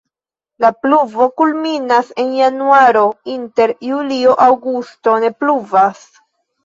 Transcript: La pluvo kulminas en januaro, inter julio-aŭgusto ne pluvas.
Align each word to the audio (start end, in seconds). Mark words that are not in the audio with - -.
La 0.63 0.69
pluvo 0.85 1.27
kulminas 1.41 2.09
en 2.25 2.33
januaro, 2.37 3.03
inter 3.37 3.77
julio-aŭgusto 3.91 5.19
ne 5.27 5.31
pluvas. 5.43 6.03